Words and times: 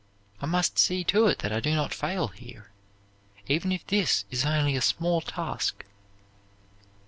I 0.41 0.47
must 0.47 0.79
see 0.79 1.03
to 1.03 1.27
it 1.27 1.37
that 1.45 1.51
I 1.51 1.59
do 1.59 1.75
not 1.75 1.93
fail 1.93 2.29
here, 2.29 2.71
even 3.45 3.71
if 3.71 3.85
this 3.85 4.25
is 4.31 4.43
only 4.47 4.75
a 4.75 4.81
small 4.81 5.21
task." 5.21 5.85